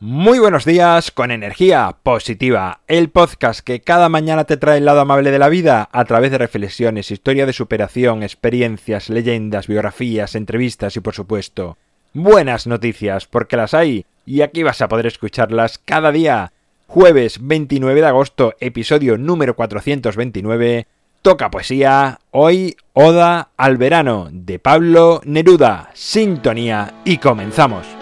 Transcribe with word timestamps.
Muy 0.00 0.38
buenos 0.38 0.64
días 0.64 1.10
con 1.10 1.32
energía 1.32 1.96
positiva, 2.04 2.82
el 2.86 3.08
podcast 3.08 3.60
que 3.60 3.80
cada 3.80 4.08
mañana 4.08 4.44
te 4.44 4.56
trae 4.56 4.78
el 4.78 4.84
lado 4.84 5.00
amable 5.00 5.32
de 5.32 5.40
la 5.40 5.48
vida 5.48 5.88
a 5.90 6.04
través 6.04 6.30
de 6.30 6.38
reflexiones, 6.38 7.10
historia 7.10 7.46
de 7.46 7.52
superación, 7.52 8.22
experiencias, 8.22 9.10
leyendas, 9.10 9.66
biografías, 9.66 10.36
entrevistas 10.36 10.96
y 10.96 11.00
por 11.00 11.14
supuesto 11.14 11.76
buenas 12.14 12.68
noticias 12.68 13.26
porque 13.26 13.56
las 13.56 13.74
hay 13.74 14.06
y 14.24 14.42
aquí 14.42 14.62
vas 14.62 14.80
a 14.82 14.88
poder 14.88 15.06
escucharlas 15.06 15.78
cada 15.84 16.12
día. 16.12 16.52
Jueves 16.86 17.38
29 17.40 18.00
de 18.00 18.06
agosto, 18.06 18.54
episodio 18.60 19.18
número 19.18 19.56
429. 19.56 20.86
Toca 21.22 21.50
poesía, 21.50 22.20
hoy 22.30 22.76
Oda 22.92 23.48
al 23.56 23.76
verano 23.76 24.28
de 24.30 24.60
Pablo 24.60 25.20
Neruda. 25.24 25.90
Sintonía 25.92 26.94
y 27.04 27.18
comenzamos. 27.18 27.97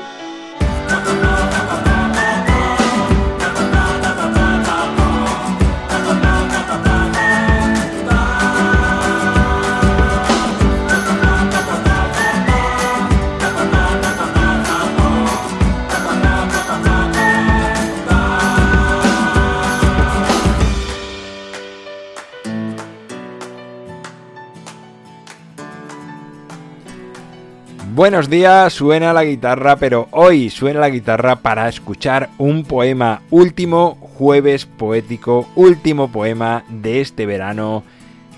Buenos 27.96 28.28
días, 28.28 28.74
suena 28.74 29.14
la 29.14 29.24
guitarra, 29.24 29.76
pero 29.76 30.08
hoy 30.10 30.50
suena 30.50 30.80
la 30.80 30.90
guitarra 30.90 31.36
para 31.36 31.66
escuchar 31.66 32.28
un 32.36 32.62
poema, 32.62 33.22
último 33.30 33.94
jueves 33.94 34.66
poético, 34.66 35.48
último 35.54 36.12
poema 36.12 36.62
de 36.68 37.00
este 37.00 37.24
verano, 37.24 37.84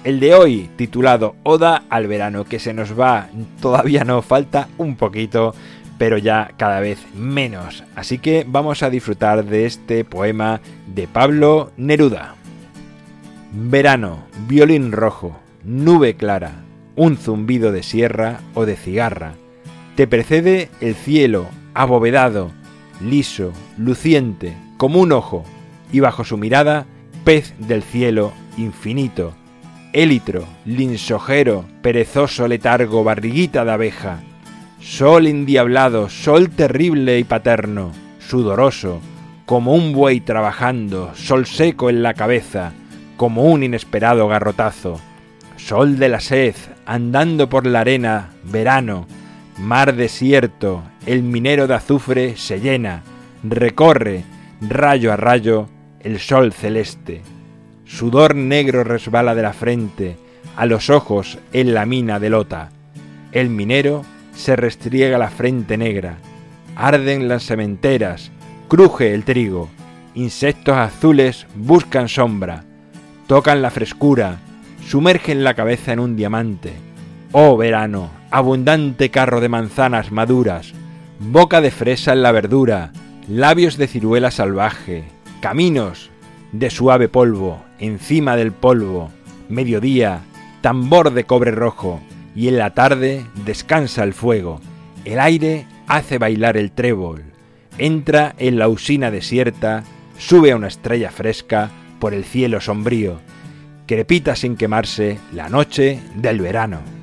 el 0.04 0.20
de 0.20 0.32
hoy 0.32 0.70
titulado 0.76 1.34
Oda 1.42 1.82
al 1.90 2.06
verano, 2.06 2.44
que 2.44 2.60
se 2.60 2.72
nos 2.72 2.96
va, 2.96 3.30
todavía 3.60 4.04
no, 4.04 4.22
falta 4.22 4.68
un 4.78 4.94
poquito, 4.94 5.56
pero 5.98 6.18
ya 6.18 6.52
cada 6.56 6.78
vez 6.78 7.04
menos. 7.16 7.82
Así 7.96 8.18
que 8.18 8.46
vamos 8.46 8.84
a 8.84 8.90
disfrutar 8.90 9.44
de 9.44 9.66
este 9.66 10.04
poema 10.04 10.60
de 10.86 11.08
Pablo 11.08 11.72
Neruda. 11.76 12.36
Verano, 13.52 14.20
violín 14.46 14.92
rojo, 14.92 15.36
nube 15.64 16.14
clara, 16.14 16.62
un 16.94 17.16
zumbido 17.16 17.72
de 17.72 17.82
sierra 17.82 18.38
o 18.54 18.64
de 18.64 18.76
cigarra 18.76 19.34
te 19.98 20.06
precede 20.06 20.68
el 20.80 20.94
cielo, 20.94 21.48
abovedado, 21.74 22.52
liso, 23.00 23.52
luciente, 23.76 24.56
como 24.76 25.00
un 25.00 25.10
ojo, 25.10 25.42
y 25.90 25.98
bajo 25.98 26.22
su 26.22 26.36
mirada, 26.36 26.86
pez 27.24 27.52
del 27.58 27.82
cielo 27.82 28.32
infinito, 28.56 29.34
élitro, 29.92 30.44
linsojero, 30.64 31.64
perezoso 31.82 32.46
letargo, 32.46 33.02
barriguita 33.02 33.64
de 33.64 33.72
abeja, 33.72 34.20
sol 34.78 35.26
endiablado, 35.26 36.08
sol 36.08 36.48
terrible 36.48 37.18
y 37.18 37.24
paterno, 37.24 37.90
sudoroso, 38.20 39.00
como 39.46 39.74
un 39.74 39.92
buey 39.92 40.20
trabajando, 40.20 41.10
sol 41.16 41.44
seco 41.44 41.90
en 41.90 42.04
la 42.04 42.14
cabeza, 42.14 42.70
como 43.16 43.46
un 43.46 43.64
inesperado 43.64 44.28
garrotazo, 44.28 45.00
sol 45.56 45.98
de 45.98 46.08
la 46.08 46.20
sed, 46.20 46.54
andando 46.86 47.48
por 47.48 47.66
la 47.66 47.80
arena, 47.80 48.30
verano, 48.44 49.08
Mar 49.58 49.96
desierto, 49.96 50.84
el 51.04 51.24
minero 51.24 51.66
de 51.66 51.74
azufre 51.74 52.36
se 52.36 52.60
llena, 52.60 53.02
recorre, 53.42 54.22
rayo 54.60 55.12
a 55.12 55.16
rayo, 55.16 55.68
el 56.00 56.20
sol 56.20 56.52
celeste. 56.52 57.22
Sudor 57.84 58.36
negro 58.36 58.84
resbala 58.84 59.34
de 59.34 59.42
la 59.42 59.52
frente, 59.52 60.16
a 60.56 60.64
los 60.66 60.90
ojos 60.90 61.38
en 61.52 61.74
la 61.74 61.86
mina 61.86 62.20
de 62.20 62.30
lota. 62.30 62.70
El 63.32 63.50
minero 63.50 64.04
se 64.32 64.54
restriega 64.54 65.18
la 65.18 65.28
frente 65.28 65.76
negra, 65.76 66.18
arden 66.76 67.26
las 67.26 67.42
sementeras, 67.42 68.30
cruje 68.68 69.12
el 69.12 69.24
trigo, 69.24 69.68
insectos 70.14 70.76
azules 70.76 71.48
buscan 71.56 72.08
sombra, 72.08 72.64
tocan 73.26 73.60
la 73.60 73.70
frescura, 73.70 74.38
sumergen 74.86 75.42
la 75.42 75.54
cabeza 75.54 75.92
en 75.92 75.98
un 75.98 76.14
diamante. 76.14 76.74
Oh 77.32 77.56
verano, 77.56 78.17
abundante 78.30 79.10
carro 79.10 79.40
de 79.40 79.48
manzanas 79.48 80.12
maduras, 80.12 80.72
boca 81.18 81.60
de 81.60 81.70
fresa 81.70 82.12
en 82.12 82.22
la 82.22 82.32
verdura, 82.32 82.92
labios 83.28 83.76
de 83.76 83.86
ciruela 83.86 84.30
salvaje, 84.30 85.04
caminos 85.40 86.10
de 86.52 86.70
suave 86.70 87.08
polvo, 87.08 87.62
encima 87.78 88.36
del 88.36 88.52
polvo, 88.52 89.10
mediodía, 89.48 90.20
tambor 90.60 91.12
de 91.12 91.24
cobre 91.24 91.50
rojo, 91.50 92.00
y 92.34 92.48
en 92.48 92.58
la 92.58 92.74
tarde 92.74 93.24
descansa 93.44 94.04
el 94.04 94.14
fuego, 94.14 94.60
el 95.04 95.20
aire 95.20 95.66
hace 95.86 96.18
bailar 96.18 96.56
el 96.56 96.70
trébol, 96.72 97.24
entra 97.78 98.34
en 98.38 98.58
la 98.58 98.68
usina 98.68 99.10
desierta, 99.10 99.84
sube 100.18 100.52
a 100.52 100.56
una 100.56 100.68
estrella 100.68 101.10
fresca 101.10 101.70
por 101.98 102.14
el 102.14 102.24
cielo 102.24 102.60
sombrío, 102.60 103.20
crepita 103.86 104.36
sin 104.36 104.56
quemarse 104.56 105.18
la 105.32 105.48
noche 105.48 106.00
del 106.16 106.40
verano. 106.40 106.97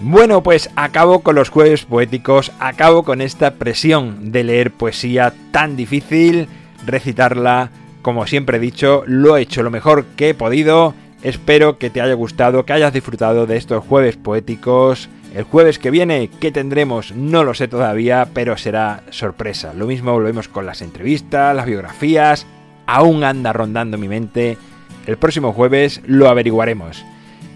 Bueno, 0.00 0.44
pues 0.44 0.70
acabo 0.76 1.20
con 1.20 1.34
los 1.34 1.48
jueves 1.48 1.84
poéticos, 1.84 2.52
acabo 2.60 3.02
con 3.02 3.20
esta 3.20 3.54
presión 3.54 4.30
de 4.30 4.44
leer 4.44 4.70
poesía 4.70 5.34
tan 5.50 5.76
difícil, 5.76 6.46
recitarla, 6.86 7.70
como 8.00 8.28
siempre 8.28 8.58
he 8.58 8.60
dicho, 8.60 9.02
lo 9.06 9.36
he 9.36 9.42
hecho 9.42 9.64
lo 9.64 9.72
mejor 9.72 10.04
que 10.16 10.30
he 10.30 10.34
podido, 10.34 10.94
espero 11.24 11.78
que 11.78 11.90
te 11.90 12.00
haya 12.00 12.14
gustado, 12.14 12.64
que 12.64 12.74
hayas 12.74 12.92
disfrutado 12.92 13.46
de 13.46 13.56
estos 13.56 13.84
jueves 13.84 14.16
poéticos. 14.16 15.08
El 15.34 15.42
jueves 15.42 15.80
que 15.80 15.90
viene, 15.90 16.30
¿qué 16.40 16.52
tendremos? 16.52 17.12
No 17.12 17.42
lo 17.42 17.52
sé 17.52 17.66
todavía, 17.66 18.28
pero 18.32 18.56
será 18.56 19.02
sorpresa. 19.10 19.74
Lo 19.74 19.86
mismo 19.86 20.12
volvemos 20.12 20.46
con 20.46 20.64
las 20.64 20.80
entrevistas, 20.80 21.54
las 21.56 21.66
biografías, 21.66 22.46
aún 22.86 23.24
anda 23.24 23.52
rondando 23.52 23.98
mi 23.98 24.06
mente. 24.06 24.56
El 25.06 25.16
próximo 25.16 25.52
jueves 25.52 26.00
lo 26.06 26.28
averiguaremos. 26.28 27.04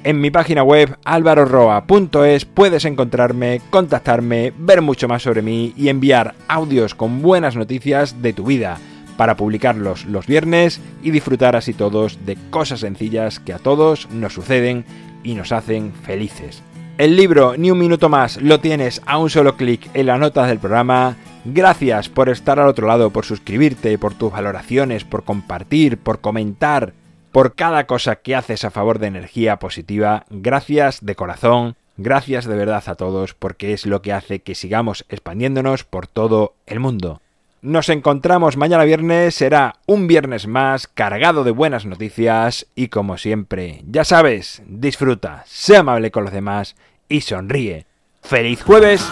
En 0.04 0.20
mi 0.20 0.32
página 0.32 0.64
web 0.64 0.98
alvaroroa.es 1.04 2.44
puedes 2.44 2.84
encontrarme, 2.84 3.60
contactarme, 3.70 4.52
ver 4.58 4.82
mucho 4.82 5.06
más 5.06 5.22
sobre 5.22 5.42
mí 5.42 5.72
y 5.76 5.90
enviar 5.90 6.34
audios 6.48 6.96
con 6.96 7.22
buenas 7.22 7.54
noticias 7.54 8.20
de 8.20 8.32
tu 8.32 8.44
vida 8.44 8.78
para 9.16 9.36
publicarlos 9.36 10.04
los 10.06 10.26
viernes 10.26 10.80
y 11.04 11.12
disfrutar 11.12 11.54
así 11.54 11.72
todos 11.72 12.26
de 12.26 12.36
cosas 12.50 12.80
sencillas 12.80 13.38
que 13.38 13.52
a 13.52 13.60
todos 13.60 14.08
nos 14.10 14.32
suceden 14.32 14.84
y 15.22 15.34
nos 15.34 15.52
hacen 15.52 15.92
felices. 15.92 16.64
El 16.98 17.14
libro 17.14 17.54
Ni 17.56 17.70
un 17.70 17.78
minuto 17.78 18.08
más 18.08 18.42
lo 18.42 18.58
tienes 18.58 19.02
a 19.06 19.18
un 19.18 19.30
solo 19.30 19.56
clic 19.56 19.88
en 19.94 20.06
las 20.06 20.18
notas 20.18 20.48
del 20.48 20.58
programa. 20.58 21.16
Gracias 21.44 22.08
por 22.08 22.28
estar 22.28 22.58
al 22.58 22.68
otro 22.68 22.88
lado, 22.88 23.10
por 23.10 23.24
suscribirte, 23.24 23.96
por 23.98 24.14
tus 24.14 24.32
valoraciones, 24.32 25.04
por 25.04 25.22
compartir, 25.22 25.96
por 25.98 26.20
comentar 26.20 26.92
por 27.32 27.54
cada 27.54 27.86
cosa 27.86 28.16
que 28.16 28.36
haces 28.36 28.64
a 28.64 28.70
favor 28.70 28.98
de 28.98 29.08
energía 29.08 29.58
positiva. 29.58 30.26
Gracias 30.30 31.04
de 31.04 31.16
corazón, 31.16 31.74
gracias 31.96 32.44
de 32.44 32.56
verdad 32.56 32.84
a 32.86 32.94
todos 32.94 33.34
porque 33.34 33.72
es 33.72 33.86
lo 33.86 34.02
que 34.02 34.12
hace 34.12 34.40
que 34.40 34.54
sigamos 34.54 35.04
expandiéndonos 35.08 35.84
por 35.84 36.06
todo 36.06 36.54
el 36.66 36.78
mundo. 36.78 37.20
Nos 37.62 37.88
encontramos 37.88 38.56
mañana 38.56 38.84
viernes, 38.84 39.36
será 39.36 39.76
un 39.86 40.08
viernes 40.08 40.48
más 40.48 40.88
cargado 40.88 41.44
de 41.44 41.52
buenas 41.52 41.86
noticias 41.86 42.66
y 42.74 42.88
como 42.88 43.18
siempre, 43.18 43.82
ya 43.88 44.04
sabes, 44.04 44.62
disfruta, 44.66 45.44
sé 45.46 45.76
amable 45.76 46.10
con 46.10 46.24
los 46.24 46.32
demás 46.32 46.74
y 47.08 47.20
sonríe. 47.20 47.86
¡Feliz 48.20 48.62
jueves! 48.62 49.08